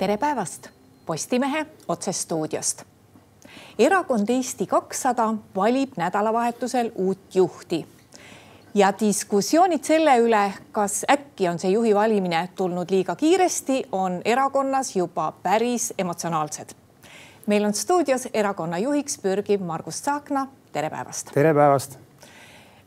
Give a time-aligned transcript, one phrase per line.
[0.00, 0.68] tere päevast
[1.06, 2.82] Postimehe otsestuudiost.
[3.78, 7.86] erakond Eesti kakssada valib nädalavahetusel uut juhti
[8.74, 14.96] ja diskussioonid selle üle, kas äkki on see juhi valimine tulnud liiga kiiresti, on erakonnas
[14.96, 16.70] juba päris emotsionaalsed.
[17.46, 21.30] meil on stuudios erakonna juhiks pürgiv Margus Tsahkna, tere päevast.
[21.34, 22.09] tere päevast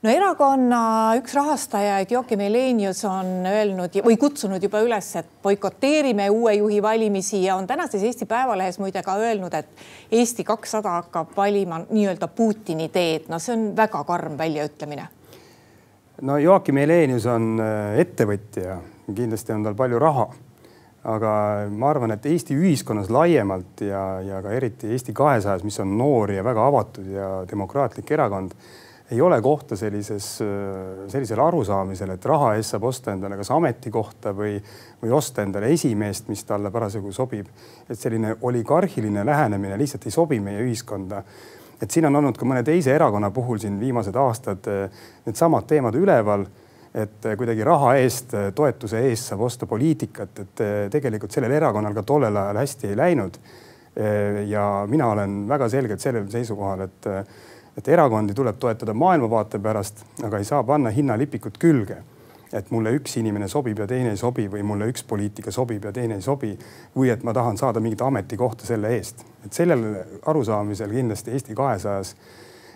[0.04, 0.80] no erakonna
[1.16, 7.44] üks rahastajaid Joakim Helenius on öelnud või kutsunud juba üles, et boikoteerime uue juhi valimisi
[7.46, 12.90] ja on tänases Eesti Päevalehes muide ka öelnud, et Eesti kakssada hakkab valima nii-öelda Putini
[12.92, 13.30] teed.
[13.32, 15.08] no see on väga karm väljaütlemine.
[16.22, 20.28] no Joakim Helenius on äh, ettevõtja, kindlasti on tal palju raha
[21.04, 21.32] aga
[21.72, 26.32] ma arvan, et Eesti ühiskonnas laiemalt ja, ja ka eriti Eesti kahesajas, mis on noor
[26.32, 28.52] ja väga avatud ja demokraatlik erakond
[29.12, 30.28] ei ole kohta sellises,
[31.08, 34.56] sellisel arusaamisel, et raha eest saab osta endale kas ametikohta või,
[35.02, 37.48] või osta endale esimeest, mis talle parasjagu sobib.
[37.90, 41.24] et selline oligarhiline lähenemine lihtsalt ei sobi meie ühiskonda.
[41.82, 44.70] et siin on olnud ka mõne teise erakonna puhul siin viimased aastad
[45.26, 46.48] needsamad teemad üleval
[46.94, 52.38] et kuidagi raha eest, toetuse eest saab osta poliitikat, et tegelikult sellel erakonnal ka tollel
[52.38, 53.40] ajal hästi ei läinud.
[54.48, 57.06] ja mina olen väga selgelt sellel seisukohal, et
[57.78, 61.98] et erakondi tuleb toetada maailmavaate pärast, aga ei saa panna hinnalipikut külge.
[62.54, 65.92] et mulle üks inimene sobib ja teine ei sobi või mulle üks poliitika sobib ja
[65.92, 66.52] teine ei sobi
[66.96, 69.26] või et ma tahan saada mingit ametikohta selle eest.
[69.46, 72.16] et sellel arusaamisel kindlasti Eesti kahesajas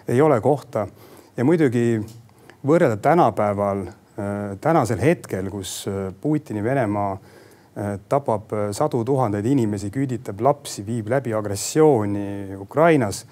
[0.08, 0.88] ei ole kohta
[1.38, 2.02] ja muidugi
[2.66, 10.42] võrrelda tänapäeval, äh, tänasel hetkel, kus äh, Putini Venemaa äh, tapab sadu tuhandeid inimesi, küüditab
[10.42, 13.26] lapsi, viib läbi agressiooni Ukrainas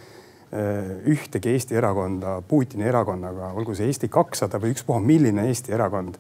[1.12, 6.20] ühtegi Eesti erakonda Putini erakonnaga, olgu see Eesti kakssada või ükspuha milline Eesti erakond.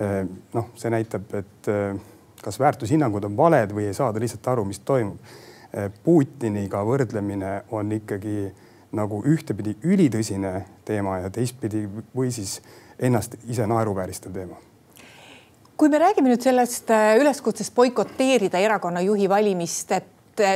[0.00, 1.94] Äh, noh, see näitab, et äh,
[2.42, 5.38] kas väärtushinnangud on valed või ei saada lihtsalt aru, mis toimub.
[6.02, 8.48] Putiniga võrdlemine on ikkagi
[8.98, 12.56] nagu ühtepidi ülitõsine teema ja teistpidi või siis
[12.98, 14.58] ennast ise naeruvääristav teema
[15.80, 16.90] kui me räägime nüüd sellest
[17.22, 20.10] üleskutsest boikoteerida erakonna juhi valimist, et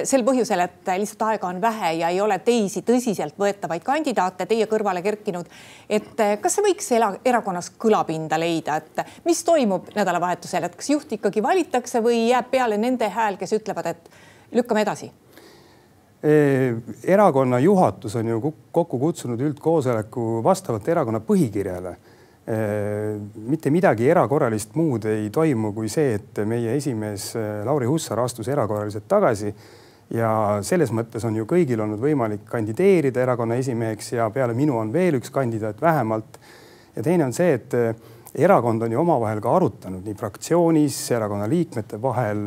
[0.04, 5.02] sel põhjusel, et lihtsalt aega on vähe ja ei ole teisi tõsiseltvõetavaid kandidaate teie kõrvale
[5.02, 5.46] kerkinud.
[5.88, 6.90] et eh, kas see võiks
[7.24, 12.78] erakonnas kõlapinda leida, et mis toimub nädalavahetusel, et kas juht ikkagi valitakse või jääb peale
[12.78, 14.10] nende hääl, kes ütlevad, et
[14.52, 15.10] lükkame edasi?
[16.24, 16.74] Eh,
[17.04, 21.96] erakonna juhatus on ju kokku kutsunud üldkoosoleku vastavalt erakonna põhikirjale
[22.44, 27.30] mitte midagi erakorralist muud ei toimu kui see, et meie esimees
[27.64, 29.54] Lauri Hussar astus erakorraliselt tagasi.
[30.12, 34.92] ja selles mõttes on ju kõigil olnud võimalik kandideerida erakonna esimeheks ja peale minu on
[34.92, 36.38] veel üks kandidaat vähemalt.
[36.96, 37.72] ja teine on see, et
[38.34, 42.44] erakond on ju omavahel ka arutanud nii fraktsioonis, erakonna liikmete vahel.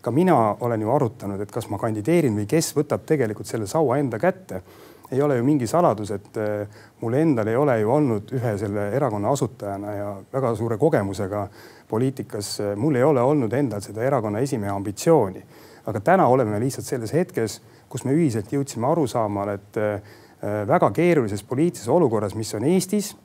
[0.00, 3.98] ka mina olen ju arutanud, et kas ma kandideerin või kes võtab tegelikult selle saua
[3.98, 4.62] enda kätte
[5.10, 6.68] ei ole ju mingi saladus, et äh,
[7.00, 11.48] mul endal ei ole ju olnud ühe selle erakonna asutajana ja väga suure kogemusega
[11.88, 15.44] poliitikas, äh, mul ei ole olnud endal seda erakonna esimehe ambitsiooni.
[15.86, 20.02] aga täna oleme lihtsalt selles hetkes, kus me ühiselt jõudsime arusaamale, et äh,
[20.68, 23.16] väga keerulises poliitilises olukorras, mis on Eestis,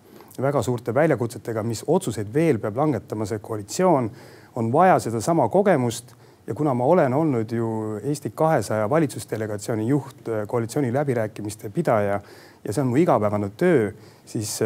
[0.42, 4.10] väga suurte väljakutsetega, mis otsuseid veel peab langetama see koalitsioon,
[4.56, 6.16] on vaja sedasama kogemust
[6.48, 12.20] ja kuna ma olen olnud ju Eesti kahesaja valitsusdelegatsiooni juht, koalitsiooni läbirääkimiste pidaja
[12.66, 13.92] ja see on mu igapäevane töö,
[14.26, 14.60] siis,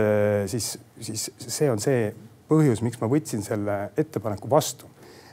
[0.45, 2.09] siis, siis see on see
[2.49, 4.85] põhjus, miks ma võtsin selle ettepaneku vastu.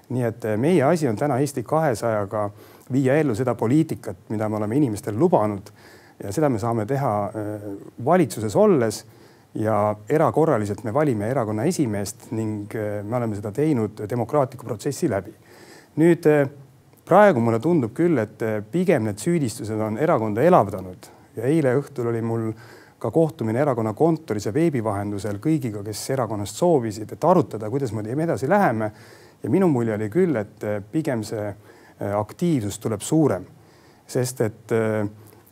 [0.08, 2.50] nii et meie asi on täna Eesti kahesajaga
[2.92, 5.72] viia ellu seda poliitikat, mida me oleme inimestele lubanud
[6.22, 7.32] ja seda me saame teha
[8.04, 9.04] valitsuses olles
[9.54, 12.70] ja erakorraliselt me valime erakonna esimeest ning
[13.02, 15.34] me oleme seda teinud demokraatliku protsessi läbi
[16.00, 16.46] nüüd eh,
[17.06, 22.10] praegu mulle tundub küll, et eh, pigem need süüdistused on erakonda elavdanud ja eile õhtul
[22.12, 22.50] oli mul
[23.00, 28.04] ka kohtumine erakonna kontoris ja veebi vahendusel kõigiga, kes erakonnast soovisid, et arutada, kuidas me
[28.08, 28.90] edasi läheme.
[29.42, 31.54] ja minu mulje oli küll, et eh, pigem see
[31.96, 33.46] aktiivsus tuleb suurem,
[34.06, 34.72] sest et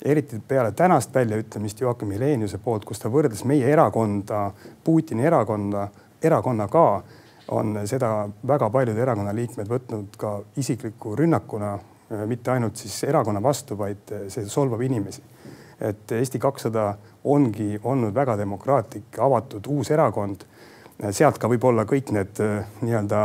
[0.04, 4.50] eriti peale tänast väljaütlemist Joakim Heleniuse poolt, kus ta võrdles meie erakonda
[4.84, 5.86] Putini erakonda,
[6.20, 7.02] erakonnaga
[7.48, 13.42] on seda väga paljud erakonna liikmed võtnud ka isikliku rünnakuna, äh, mitte ainult siis erakonna
[13.42, 15.22] vastu, vaid äh, see solvab inimesi.
[15.80, 16.94] et Eesti kakssada
[17.24, 20.44] ongi olnud väga demokraatlik, avatud uus erakond.
[21.02, 22.40] Äh, sealt ka võib-olla kõik need
[22.80, 23.24] nii-öelda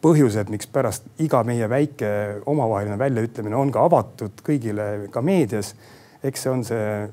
[0.00, 5.74] põhjused, mikspärast iga meie väike omavaheline väljaütlemine on ka avatud kõigile ka meedias.
[6.22, 7.08] eks see on see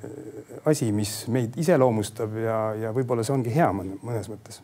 [0.65, 4.61] asi, mis meid iseloomustab ja, ja võib-olla see ongi hea mõnes mõttes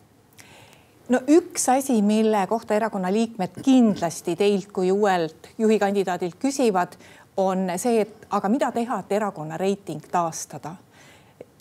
[1.09, 6.95] no üks asi, mille kohta erakonna liikmed kindlasti teilt kui uuelt juhikandidaadilt küsivad,
[7.37, 10.75] on see, et aga mida teha, et erakonna reiting taastada.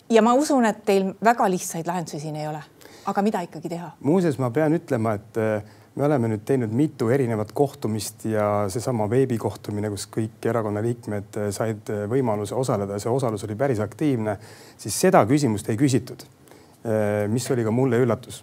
[0.09, 2.61] ja ma usun, et teil väga lihtsaid lahendusi siin ei ole,
[3.05, 3.91] aga mida ikkagi teha?
[4.03, 5.63] muuseas, ma pean ütlema, et äh,
[5.95, 11.49] me oleme nüüd teinud mitu erinevat kohtumist ja seesama veebikohtumine, kus kõik erakonna liikmed äh,
[11.55, 14.37] said äh, võimaluse osaleda, see osalus oli päris aktiivne,
[14.77, 16.25] siis seda küsimust ei küsitud.
[17.31, 18.41] mis oli ka mulle üllatus.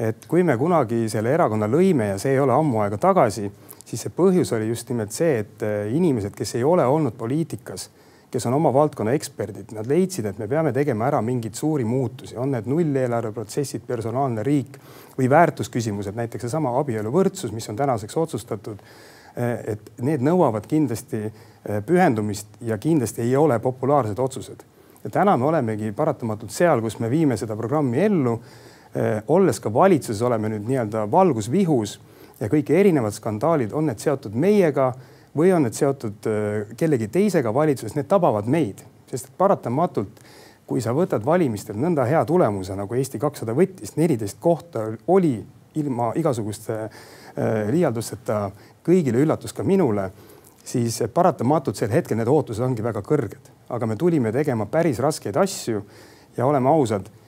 [0.00, 3.50] Et kui me kunagi selle erakonna lõime ja see ei ole ammu aega tagasi
[3.90, 7.88] siis see põhjus oli just nimelt see, et äh, inimesed, kes ei ole olnud poliitikas,
[8.30, 12.36] kes on oma valdkonna eksperdid, nad leidsid, et me peame tegema ära mingeid suuri muutusi,
[12.38, 14.78] on need nulleelarve protsessid, personaalne riik
[15.18, 18.82] või väärtusküsimused, näiteks seesama abieluvõrdsus, mis on tänaseks otsustatud.
[19.34, 24.66] Äh, et need nõuavad kindlasti äh, pühendumist ja kindlasti ei ole populaarsed otsused.
[25.04, 28.40] ja täna me olemegi paratamatult seal, kus me viime seda programmi ellu.
[29.30, 32.00] Olles ka valitsuses, oleme nüüd nii-öelda valgusvihus
[32.40, 34.90] ja kõik erinevad skandaalid, on need seotud meiega
[35.36, 40.22] või on need seotud äh, kellegi teisega valitsuses, need tabavad meid, sest paratamatult,
[40.66, 45.36] kui sa võtad valimistel nõnda hea tulemuse nagu Eesti kakssada võttis, neliteist kohta oli
[45.78, 46.90] ilma igasuguste äh,
[47.70, 48.48] liialdusteta
[48.86, 50.10] kõigile üllatus ka minule,
[50.64, 55.38] siis paratamatult sel hetkel need ootused ongi väga kõrged, aga me tulime tegema päris raskeid
[55.38, 55.84] asju
[56.36, 57.19] ja oleme ausad Äh,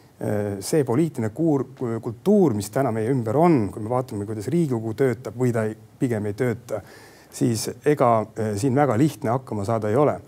[0.63, 1.65] see poliitiline kuur,
[2.03, 5.75] kultuur, mis täna meie ümber on, kui me vaatame, kuidas Riigikogu töötab või ta ei,
[5.99, 6.83] pigem ei tööta,
[7.33, 10.21] siis ega äh, siin väga lihtne hakkama saada ei ole.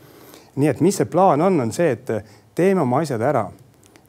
[0.56, 2.10] nii et mis see plaan on, on see, et
[2.54, 3.50] teeme oma asjad ära.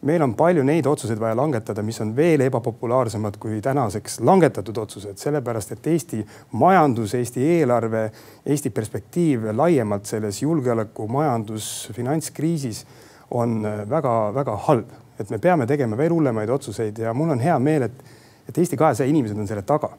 [0.06, 5.18] meil on palju neid otsuseid vaja langetada, mis on veel ebapopulaarsemad kui tänaseks langetatud otsused,
[5.18, 8.12] sellepärast et Eesti majandus, Eesti eelarve,
[8.46, 12.86] Eesti perspektiiv laiemalt selles julgeoleku, majandus, finantskriisis
[13.32, 17.60] on väga-väga äh, halb et me peame tegema veel hullemaid otsuseid ja mul on hea
[17.60, 18.04] meel, et,
[18.50, 19.90] et Eesti kahesaja inimesed on selle taga.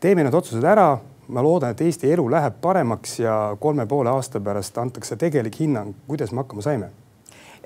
[0.00, 0.98] teeme need otsused ära,
[1.28, 5.94] ma loodan, et Eesti elu läheb paremaks ja kolme poole aasta pärast antakse tegelik hinnang,
[6.06, 6.90] kuidas me hakkama saime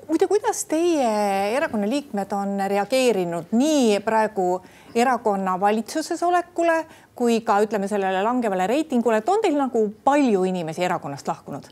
[0.09, 1.09] muide, kuidas teie
[1.53, 4.61] erakonna liikmed on reageerinud nii praegu
[4.95, 10.83] erakonna valitsuses olekule kui ka ütleme sellele langevale reitingule, et on teil nagu palju inimesi
[10.87, 11.69] erakonnast lahkunud?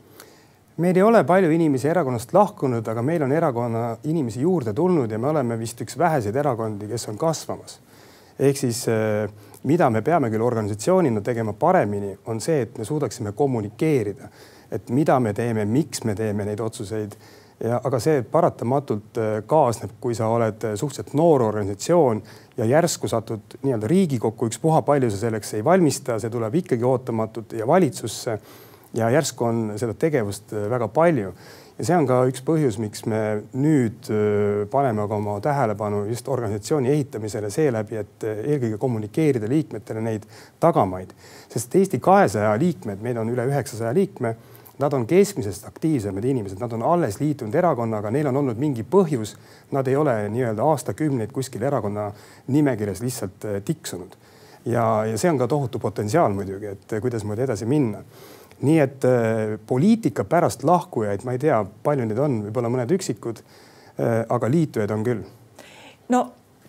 [0.77, 5.19] Meil ei ole palju inimesi erakonnast lahkunud, aga meil on erakonna inimesi juurde tulnud ja
[5.19, 7.79] me oleme vist üks väheseid erakondi, kes on kasvamas.
[8.39, 9.29] ehk siis eh,
[9.63, 14.29] mida me peame küll organisatsioonina tegema paremini, on see, et me suudaksime kommunikeerida,
[14.71, 17.18] et mida me teeme, miks me teeme neid otsuseid
[17.63, 22.21] ja aga see paratamatult eh, kaasneb, kui sa oled suhteliselt noor organisatsioon
[22.57, 27.57] ja järsku satud nii-öelda Riigikokku, ükspuha palju sa selleks ei valmista, see tuleb ikkagi ootamatult
[27.57, 28.38] ja valitsusse
[28.97, 31.33] ja järsku on seda tegevust äh, väga palju.
[31.77, 33.21] ja see on ka üks põhjus, miks me
[33.53, 40.01] nüüd äh, paneme ka oma tähelepanu just organisatsiooni ehitamisele seeläbi, et äh, eelkõige kommunikeerida liikmetele
[40.01, 40.25] neid
[40.59, 41.13] tagamaid,
[41.53, 44.35] sest Eesti kahesaja liikmed, meil on üle üheksasaja liikme
[44.77, 49.31] Nad on keskmisest aktiivsemad inimesed, nad on alles liitunud erakonnaga, neil on olnud mingi põhjus.
[49.73, 52.11] Nad ei ole nii-öelda aastakümneid kuskil erakonna
[52.53, 54.13] nimekirjas lihtsalt tiksunud.
[54.65, 58.03] ja, ja see on ka tohutu potentsiaal muidugi, et kuidasmoodi edasi minna
[58.62, 63.44] nii et äh, poliitika pärast lahkujaid, ma ei tea, palju neid on, võib-olla mõned üksikud
[63.44, 64.25] äh,.
[64.30, 65.24] aga liitujaid on küll.
[66.13, 66.24] no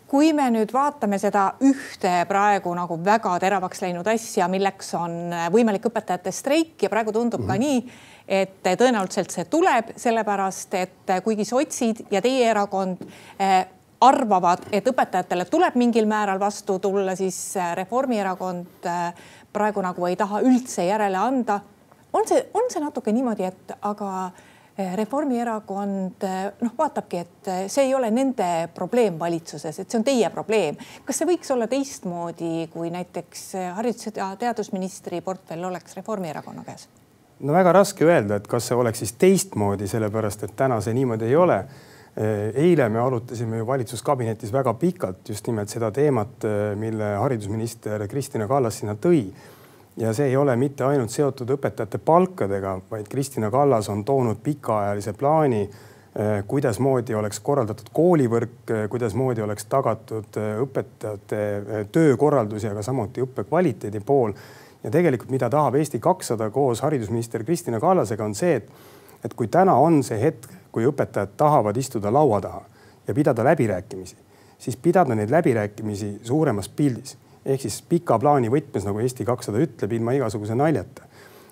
[0.09, 5.89] kui me nüüd vaatame seda ühte praegu nagu väga teravaks läinud asja, milleks on võimalik
[5.91, 7.49] õpetajate streik ja praegu tundub mm -hmm.
[7.49, 7.63] ka mhm.
[7.63, 7.93] nii,
[8.29, 13.05] et tõenäoliselt see tuleb, sellepärast et kuigi sotsid ja teie erakond
[14.01, 18.87] arvavad, et õpetajatele tuleb mingil määral vastu tulla, siis äh, Reformierakond
[19.53, 21.61] praegu nagu ei taha üldse järele anda
[22.13, 24.11] on see, on see natuke niimoodi, et aga
[24.79, 30.01] eh, Reformierakond eh, noh, vaatabki, et eh, see ei ole nende probleem valitsuses, et see
[30.01, 30.79] on teie probleem.
[31.05, 33.45] kas see võiks olla teistmoodi, kui näiteks
[33.79, 36.89] haridus- ja teadusministri portfell oleks Reformierakonna käes?
[37.39, 41.31] no väga raske öelda, et kas see oleks siis teistmoodi, sellepärast et täna see niimoodi
[41.31, 41.63] ei ole.
[42.19, 46.43] eile me arutasime ju valitsuskabinetis väga pikalt just nimelt seda teemat,
[46.75, 49.21] mille haridusminister Kristina Kallas sinna tõi
[49.99, 55.13] ja see ei ole mitte ainult seotud õpetajate palkadega, vaid Kristina Kallas on toonud pikaajalise
[55.19, 61.43] plaani, eh, kuidasmoodi oleks korraldatud koolivõrk, eh, kuidasmoodi oleks tagatud eh, õpetajate
[61.93, 64.33] töökorraldus ja ka samuti õppe kvaliteedi pool.
[64.83, 68.69] ja tegelikult, mida tahab Eesti kakssada koos haridusminister Kristina Kallasega, on see, et,
[69.25, 72.63] et kui täna on see hetk, kui õpetajad tahavad istuda laua taha
[73.09, 74.17] ja pidada läbirääkimisi,
[74.59, 77.17] siis pidada neid läbirääkimisi suuremas pildis
[77.49, 81.07] ehk siis pika plaani võtmes, nagu Eesti kakssada ütleb, ilma igasuguse naljata.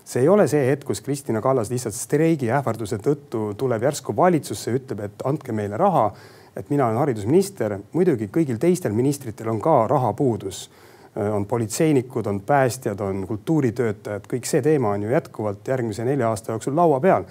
[0.06, 4.74] see ei ole see hetk, kus Kristina Kallas lihtsalt streigi ähvarduse tõttu tuleb järsku valitsusse,
[4.78, 6.12] ütleb, et andke meile raha
[6.56, 10.70] et mina olen haridusminister, muidugi kõigil teistel ministritel on ka rahapuudus.
[11.16, 16.52] on politseinikud, on päästjad, on kultuuritöötajad, kõik see teema on ju jätkuvalt järgmise nelja aasta
[16.52, 17.24] jooksul laua peal.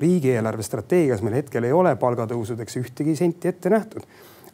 [0.00, 4.02] riigieelarve strateegias meil hetkel ei ole palgatõusudeks ühtegi senti ette nähtud.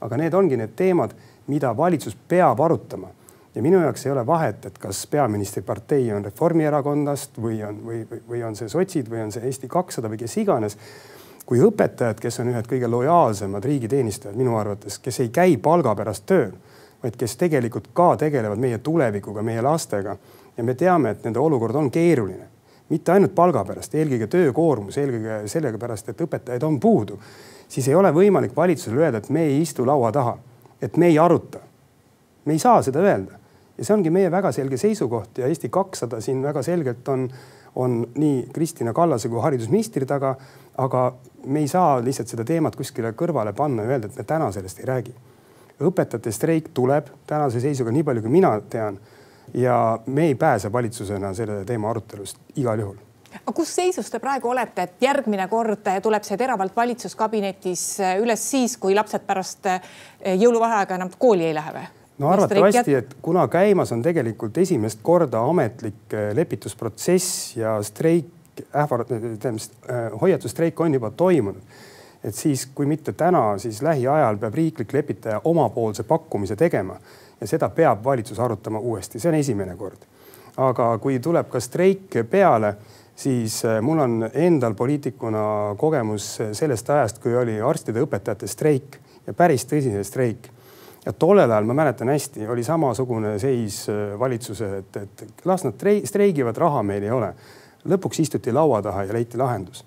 [0.01, 1.15] aga need ongi need teemad,
[1.47, 3.09] mida valitsus peab arutama
[3.57, 8.43] ja minu jaoks ei ole vahet, et kas peaministripartei on Reformierakonnast või on, või, või
[8.45, 10.77] on see sotsid või on see Eesti kakssada või kes iganes.
[11.47, 16.25] kui õpetajad, kes on ühed kõige lojaalsemad riigiteenistujad minu arvates, kes ei käi palga pärast
[16.27, 16.51] tööl,
[17.03, 20.17] vaid kes tegelikult ka tegelevad meie tulevikuga, meie lastega
[20.57, 22.49] ja me teame, et nende olukord on keeruline,
[22.89, 27.21] mitte ainult palga pärast, eelkõige töökoormus, eelkõige sellega pärast, et õpetajaid on puudu,
[27.69, 30.37] siis ei ole võimalik valitsusele öelda, et me ei istu laua taha,
[30.83, 31.59] et me ei aruta.
[32.45, 33.46] me ei saa seda öelda
[33.79, 37.29] ja see ongi meie väga selge seisukoht ja Eesti kakssada siin väga selgelt on,
[37.77, 40.37] on nii Kristina Kallase kui haridusministri taga.
[40.79, 41.15] aga
[41.45, 44.81] me ei saa lihtsalt seda teemat kuskile kõrvale panna ja öelda, et me täna sellest
[44.81, 45.15] ei räägi.
[45.81, 48.99] õpetajate streik tuleb tänase seisuga, nii palju kui mina tean.
[49.55, 52.97] ja me ei pääse valitsusena selle teema arutelust igal juhul
[53.37, 58.77] aga kus seisus te praegu olete, et järgmine kord tuleb see teravalt valitsuskabinetis üles siis,
[58.77, 59.69] kui lapsed pärast
[60.25, 61.96] jõuluvaheaega enam kooli ei lähe või?
[62.19, 68.33] No arvatavasti, et kuna käimas on tegelikult esimest korda ametlik äh, lepitusprotsess ja streik,
[68.73, 71.63] ähvard-, tähendab äh, hoiatusstreik on juba toimunud.
[72.25, 76.97] et siis, kui mitte täna, siis lähiajal peab riiklik lepitaja omapoolse pakkumise tegema
[77.41, 79.99] ja seda peab valitsus arutama uuesti, see on esimene kord.
[80.57, 82.75] aga kui tuleb ka streik peale,
[83.17, 89.35] siis äh, mul on endal poliitikuna kogemus sellest ajast, kui oli arstide õpetajate streik ja
[89.35, 90.56] päris tõsine streik
[91.07, 95.87] ja tollel ajal ma mäletan hästi, oli samasugune seis äh, valitsuses, et, et las nad
[96.05, 97.33] streigivad, raha meil ei ole.
[97.87, 99.85] lõpuks istuti laua taha ja leiti lahendus.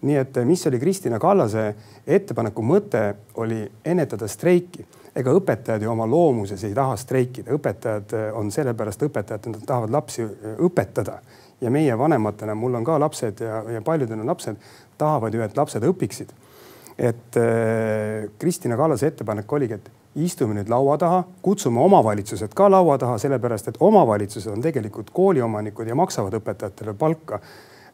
[0.00, 1.74] nii et äh, mis oli Kristina Kallase
[2.06, 4.86] ettepaneku mõte, oli ennetada streiki.
[5.14, 9.66] ega õpetajad ju oma loomuses ei taha streikida, õpetajad äh, on sellepärast õpetajad, et nad
[9.66, 10.26] tahavad lapsi
[10.58, 11.18] õpetada
[11.60, 14.56] ja meie vanematena, mul on ka lapsed ja, ja paljudel on lapsed,
[14.98, 16.30] tahavad ju, et lapsed õpiksid.
[16.98, 22.98] et äh, Kristina Kallase ettepanek oligi, et istume nüüd laua taha, kutsume omavalitsused ka laua
[22.98, 27.40] taha, sellepärast et omavalitsused on tegelikult kooliomanikud ja maksavad õpetajatele palka.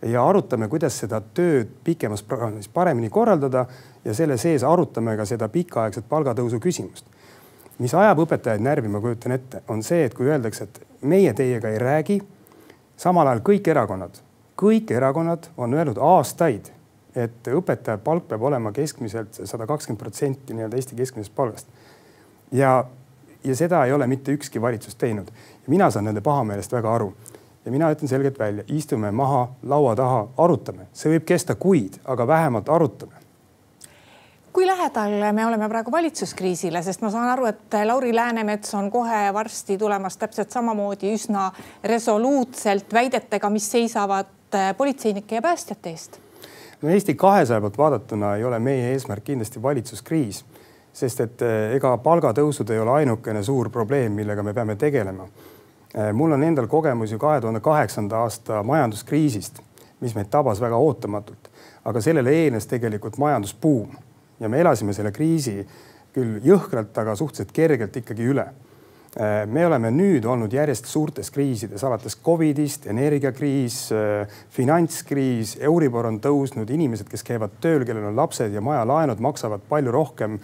[0.02, 3.64] ja arutame, kuidas seda tööd pikemas plaanis paremini korraldada
[4.04, 7.04] ja selle sees arutame ka seda pikaaegset palgatõusu küsimust.
[7.78, 11.68] mis ajab õpetajaid närvi, ma kujutan ette, on see, et kui öeldakse, et meie teiega
[11.68, 12.22] ei räägi.
[12.96, 14.22] samal ajal kõik erakonnad,
[14.56, 16.72] kõik erakonnad on öelnud aastaid,
[17.14, 21.66] et õpetaja palk peab olema keskmiselt sada kakskümmend protsenti nii-öelda Eesti keskmisest palgast
[22.52, 22.84] ja,
[23.44, 25.28] ja seda ei ole mitte ükski valitsus teinud.
[25.66, 27.14] mina saan nende pahameelest väga aru
[27.64, 32.26] ja mina ütlen selgelt välja, istume maha laua taha, arutame, see võib kesta kuid, aga
[32.26, 33.26] vähemalt arutame
[34.56, 39.26] kui lähedal me oleme praegu valitsuskriisile, sest ma saan aru, et Lauri Läänemets on kohe
[39.36, 41.50] varsti tulemas täpselt samamoodi üsna
[41.84, 46.16] resoluutselt väidetega, mis seisavad politseinike ja päästjate eest.
[46.82, 50.44] no Eesti kahesaja poolt vaadatuna ei ole meie eesmärk kindlasti valitsuskriis
[50.96, 55.28] sest et eh, ega palgatõusud ei ole ainukene suur probleem, millega me peame tegelema.
[55.92, 59.60] Eh, mul on endal kogemus ju kahe tuhande kaheksanda aasta majanduskriisist,
[60.00, 61.50] mis meid tabas väga ootamatult,
[61.88, 63.96] aga sellele eelnes tegelikult majandusbuum.
[64.40, 65.62] Ja me elasime selle kriisi
[66.16, 68.46] küll jõhkralt, aga suhteliselt kergelt ikkagi üle.
[69.16, 73.82] Eh, me oleme nüüd olnud järjest suurtes kriisides, alates Covidist, energiakriis,
[74.56, 79.92] finantskriis, Euribor on tõusnud, inimesed, kes käivad tööl, kellel on lapsed ja majalaenud, maksavad palju
[79.92, 80.40] rohkem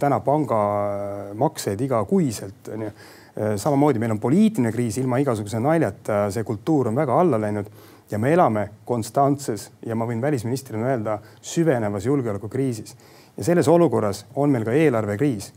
[0.00, 2.92] täna pangamakseid igakuiselt onju.
[3.40, 7.68] Äh, samamoodi meil on poliitiline kriis ilma igasuguse naljata, see kultuur on väga alla läinud
[8.10, 12.96] ja me elame konstantses ja ma võin välisministrina öelda süvenevas julgeolekukriisis.
[13.36, 15.52] ja selles olukorras on meil ka eelarvekriis.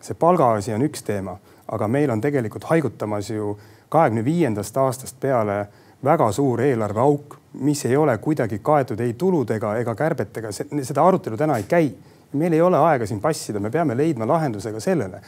[0.00, 1.36] see palgaasi on üks teema,
[1.68, 3.58] aga meil on tegelikult haigutamas ju
[3.88, 5.66] kahekümne viiendast aastast peale
[6.04, 11.56] väga suur eelarveauk, mis ei ole kuidagi kaetud ei tuludega ega kärbetega, seda arutelu täna
[11.56, 11.94] ei käi
[12.38, 15.20] meil ei ole aega siin passida, me peame leidma lahenduse ka sellele.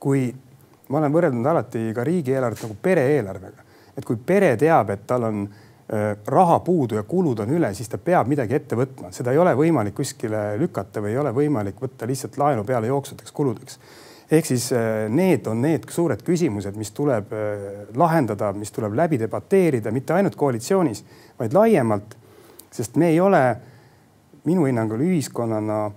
[0.00, 0.30] kui
[0.88, 3.66] ma olen võrrelnud alati ka riigieelarvet nagu pere-eelarvega,
[3.96, 5.42] et kui pere teab, et tal on
[6.26, 9.56] raha puudu ja kulud on üle, siis ta peab midagi ette võtma, seda ei ole
[9.58, 13.78] võimalik kuskile lükata või ei ole võimalik võtta lihtsalt laenu peale jooksvateks kuludeks.
[14.30, 14.70] ehk siis
[15.08, 17.32] need on need suured küsimused, mis tuleb
[17.96, 21.04] lahendada, mis tuleb läbi debateerida, mitte ainult koalitsioonis,
[21.38, 22.16] vaid laiemalt.
[22.70, 23.56] sest me ei ole
[24.44, 25.90] minu hinnangul ühiskonnana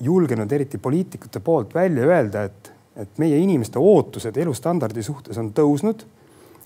[0.00, 6.04] julgenud eriti poliitikute poolt välja öelda, et, et meie inimeste ootused elustandardi suhtes on tõusnud.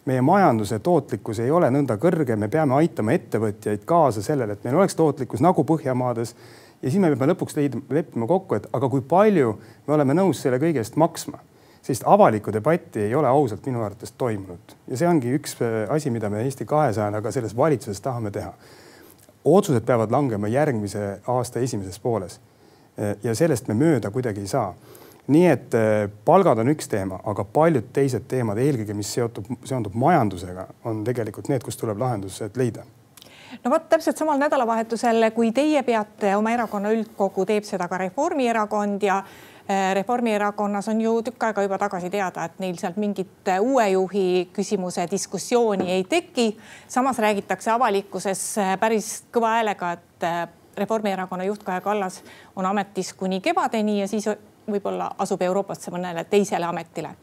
[0.05, 4.77] meie majanduse tootlikkus ei ole nõnda kõrge, me peame aitama ettevõtjaid kaasa sellele, et meil
[4.77, 6.35] oleks tootlikkus nagu Põhjamaades
[6.83, 9.55] ja siis me peame lõpuks leidma, leppima kokku, et aga kui palju
[9.87, 11.39] me oleme nõus selle kõige eest maksma.
[11.83, 16.11] sellist avalikku debatti ei ole ausalt minu arvates toimunud ja see ongi üks äh, asi,
[16.11, 18.53] mida me Eesti kahesajana ka selles valitsuses tahame teha.
[19.45, 22.41] otsused peavad langema järgmise aasta esimeses pooles.
[23.01, 24.71] Äh, ja sellest me mööda kuidagi ei saa
[25.31, 29.95] nii et äh, palgad on üks teema, aga paljud teised teemad, eelkõige mis seotub, seondub
[29.95, 32.85] majandusega, on tegelikult need, kus tuleb lahendused leida
[33.63, 39.07] no vot täpselt samal nädalavahetusel, kui teie peate oma erakonna üldkogu, teeb seda ka Reformierakond
[39.07, 43.89] ja äh, Reformierakonnas on ju tükk aega juba tagasi teada, et neil sealt mingit uue
[43.95, 46.51] juhi küsimuse diskussiooni ei teki.
[46.89, 48.49] samas räägitakse avalikkuses
[48.81, 52.23] päris kõva häälega, et Reformierakonna juht Kaja Kallas
[52.57, 54.29] on ametis kuni kevadeni ja siis
[54.71, 57.15] võib-olla asub Euroopasse mõnele teisele ametile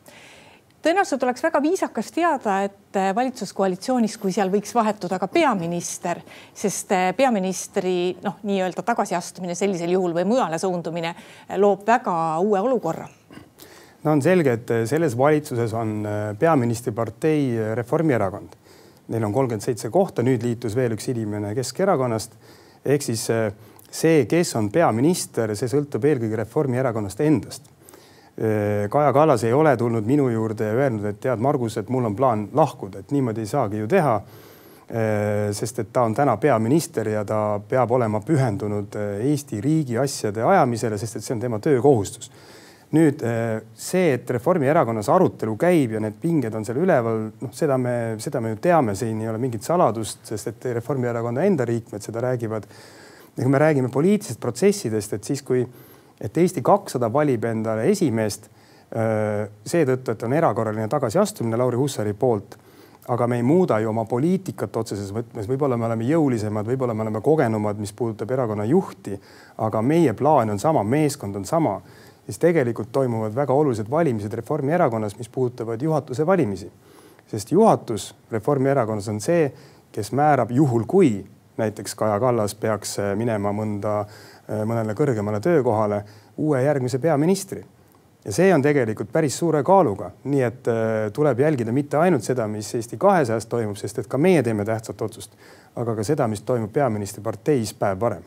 [0.87, 6.21] tõenäoliselt oleks väga viisakas teada, et äh, valitsuskoalitsioonis, kui seal võiks vahetuda ka peaminister,
[6.55, 12.13] sest äh, peaministri noh, nii-öelda tagasiastumine sellisel juhul või mujale suundumine äh, loob väga
[12.43, 13.07] uue olukorra.
[14.03, 16.05] no on selge, et selles valitsuses on
[16.39, 18.55] peaministripartei Reformierakond.
[19.07, 22.35] Neil on kolmkümmend seitse kohta, nüüd liitus veel üks inimene Keskerakonnast
[22.86, 23.24] ehk siis
[23.91, 27.72] see, kes on peaminister, see sõltub eelkõige Reformierakonnast endast
[28.41, 32.05] Äh, Kaja Kallas ei ole tulnud minu juurde ja öelnud, et tead, Margus, et mul
[32.05, 34.13] on plaan lahkuda, et niimoodi ei saagi ju teha.
[34.88, 39.98] Äh, sest et ta on täna peaminister ja ta peab olema pühendunud äh, Eesti riigi
[39.98, 42.29] asjade ajamisele, sest et see on tema töökohustus.
[42.96, 43.24] Nüüd
[43.75, 48.39] see, et Reformierakonnas arutelu käib ja need pinged on seal üleval, noh, seda me, seda
[48.39, 52.63] me ju teame, siin ei ole mingit saladust, sest et Reformierakonna enda liikmed seda räägivad.
[53.38, 55.65] ja kui me räägime poliitilistest protsessidest, et siis kui
[56.22, 58.50] et Eesti kakssada valib endale esimeest
[59.67, 62.58] seetõttu, et on erakorraline tagasiastumine Lauri Hussari poolt.
[63.08, 67.06] aga me ei muuda ju oma poliitikat otseses võtmes, võib-olla me oleme jõulisemad, võib-olla me
[67.06, 69.15] oleme kogenumad, mis puudutab erakonna juhti,
[69.58, 71.77] aga meie plaan on sama, meeskond on sama.
[72.27, 76.72] Siis tegelikult toimuvad väga olulised valimised Reformierakonnas, mis puudutavad juhatuse valimisi.
[77.27, 79.51] sest juhatus Reformierakonnas on see,
[79.91, 81.25] kes määrab juhul, kui
[81.58, 84.06] näiteks Kaja Kallas peaks minema mõnda
[84.47, 86.04] Äh, mõnele kõrgemale töökohale
[86.39, 87.65] uue järgmise peaministri.
[88.25, 92.47] ja see on tegelikult päris suure kaaluga, nii et äh, tuleb jälgida mitte ainult seda,
[92.47, 95.36] mis Eesti kahesajas toimub, sest et ka meie teeme tähtsat otsust,
[95.75, 98.23] aga ka seda, mis toimub peaministri parteis päev varem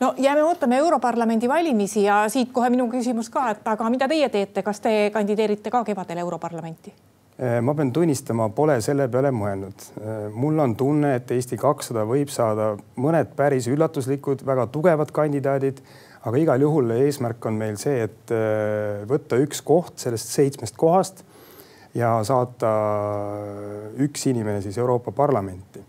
[0.00, 4.28] no jääme ootame Europarlamendi valimisi ja siit kohe minu küsimus ka, et aga mida teie
[4.28, 6.94] teete, kas te kandideerite ka kevadel Europarlamenti?
[7.34, 9.86] Äh, ma pean tunnistama, pole selle peale mõelnud.
[9.98, 15.80] Äh, mul on tunne, et Eesti kakssada võib saada mõned päris üllatuslikud, väga tugevad kandidaadid,
[16.22, 21.24] aga igal juhul eesmärk on meil see, et äh, võtta üks koht sellest seitsmest kohast
[21.98, 22.70] ja saata
[24.06, 25.82] üks inimene siis Euroopa Parlamenti.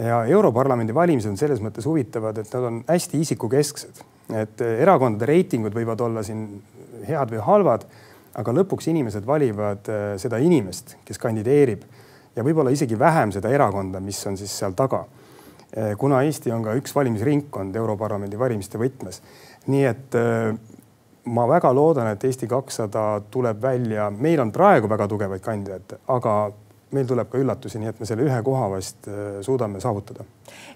[0.00, 4.04] Ja Europarlamendi valimised on selles mõttes huvitavad, et nad on hästi isikukesksed,
[4.40, 6.46] et erakondade reitingud võivad olla siin
[7.08, 7.84] head või halvad
[8.38, 11.84] aga lõpuks inimesed valivad äh, seda inimest, kes kandideerib
[12.36, 15.04] ja võib-olla isegi vähem seda erakonda, mis on siis seal taga.
[15.70, 19.20] Äh, kuna Eesti on ka üks valimisringkond Europarlamendi valimiste võtmes,
[19.70, 20.16] nii et
[21.30, 26.36] ma väga loodan, et Eesti kakssada tuleb välja, meil on praegu väga tugevaid kandidaate, aga
[26.92, 29.08] meil tuleb ka üllatusi, nii et me selle ühe koha vast
[29.46, 30.24] suudame saavutada.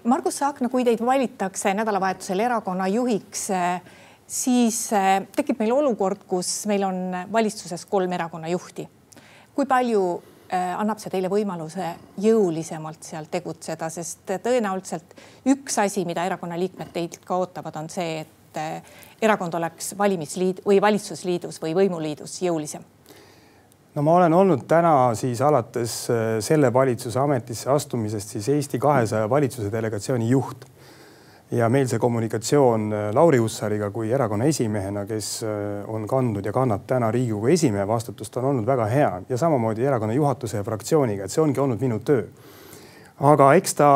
[0.07, 3.49] Margus Saakna, kui teid valitakse nädalavahetusel erakonna juhiks
[4.27, 7.01] siis äh, tekib meil olukord, kus meil on
[7.31, 8.87] valitsuses kolm erakonna juhti.
[9.55, 10.01] kui palju
[10.51, 15.15] äh, annab see teile võimaluse jõulisemalt seal tegutseda, sest tõenäoliselt
[15.53, 20.65] üks asi, mida erakonna liikmed teilt ka ootavad, on see, et äh, erakond oleks valimisliit
[20.65, 22.83] või valitsusliidus või võimuliidus jõulisem
[23.95, 25.93] no ma olen olnud täna siis alates
[26.43, 30.65] selle valitsuse ametisse astumisest siis Eesti kahesaja valitsuse delegatsiooni juht
[31.53, 36.53] ja meil see kommunikatsioon äh, Lauri Hussariga kui erakonna esimehena, kes äh, on kandnud ja
[36.53, 41.25] kannab täna Riigikogu esimehe vastutust, on olnud väga hea ja samamoodi erakonna juhatuse ja fraktsiooniga,
[41.25, 42.25] et see ongi olnud minu töö.
[43.19, 43.89] aga eks ta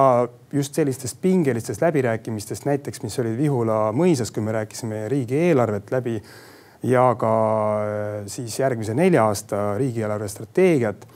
[0.53, 6.21] just sellistest pingelistest läbirääkimistest näiteks, mis olid Vihula mõisas, kui me rääkisime riigieelarvet läbi
[6.83, 7.33] ja ka
[7.83, 11.07] äh, siis järgmise nelja aasta riigieelarve strateegiat.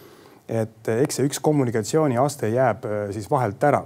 [0.47, 2.84] et eks see üks kommunikatsiooniaste jääb
[3.15, 3.86] siis vahelt ära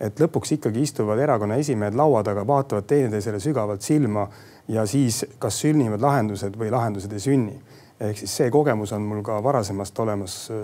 [0.00, 4.28] et lõpuks ikkagi istuvad erakonna esimehed laua taga, vaatavad teineteisele sügavalt silma
[4.70, 7.58] ja siis kas sünnivad lahendused või lahendused ei sünni.
[8.00, 10.58] Ehk siis see kogemus on mul ka varasemast olemas äh,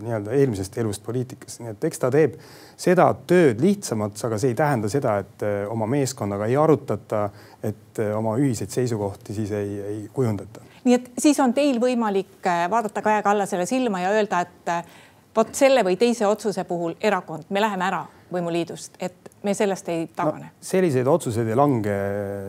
[0.00, 2.38] nii-öelda eelmisest elust poliitikas, nii et eks ta teeb
[2.80, 7.26] seda tööd lihtsamaks, aga see ei tähenda seda, et äh, oma meeskonnaga ei arutata,
[7.62, 10.64] et äh, oma ühiseid seisukohti siis ei, ei kujundata.
[10.84, 14.72] nii et siis on teil võimalik vaadata Kaja Kallasele silma ja öelda, et
[15.36, 18.00] vot selle või teise otsuse puhul erakond, me läheme ära
[18.32, 20.56] võimuliidust, et me sellest ei tagane no,?
[20.64, 22.00] selliseid otsuseid ei lange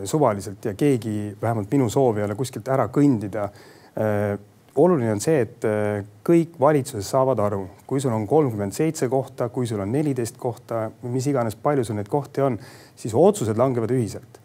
[0.08, 3.50] suvaliselt ja keegi, vähemalt minu soov ei ole kuskilt ära kõndida
[4.76, 9.50] oluline on see, et äh, kõik valitsuses saavad aru, kui sul on kolmkümmend seitse kohta,
[9.52, 12.60] kui sul on neliteist kohta, mis iganes, palju sul neid kohti on,
[12.96, 14.40] siis otsused langevad ühiselt.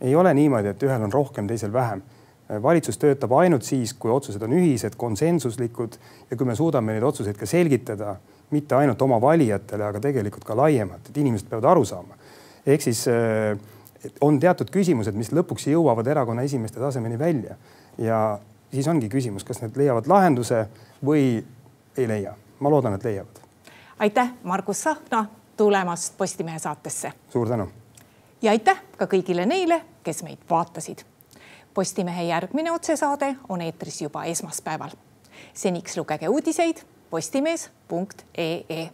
[0.00, 2.02] ei ole niimoodi, et ühel on rohkem, teisel vähem.
[2.50, 5.96] Äh, valitsus töötab ainult siis, kui otsused on ühised, konsensuslikud
[6.30, 8.16] ja kui me suudame neid otsuseid ka selgitada,
[8.50, 12.16] mitte ainult oma valijatele, aga tegelikult ka laiemalt, et inimesed peavad aru saama.
[12.66, 13.58] ehk siis äh,
[14.20, 17.56] on teatud küsimused, mis lõpuks jõuavad erakonna esimeeste tasemeni välja
[17.98, 18.38] ja
[18.72, 20.66] siis ongi küsimus, kas need leiavad lahenduse
[21.04, 21.44] või
[21.96, 22.34] ei leia.
[22.60, 23.40] ma loodan, et leiavad.
[23.98, 25.26] aitäh, Margus Tsahkna
[25.56, 27.12] tulemast Postimehe saatesse.
[27.30, 27.68] suur tänu.
[28.42, 31.04] ja aitäh ka kõigile neile, kes meid vaatasid.
[31.74, 34.90] Postimehe järgmine otsesaade on eetris juba esmaspäeval.
[35.54, 38.90] seniks lugege uudiseid postimees.ee.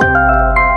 [0.00, 0.67] thank you